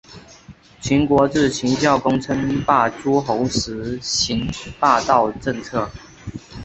[0.79, 5.87] 秦国自秦孝公称霸诸候时行霸道政策。